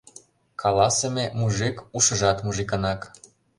Каласыме— 0.61 1.25
мужик, 1.39 1.77
ушыжат 1.97 2.37
мужикынак... 2.45 3.01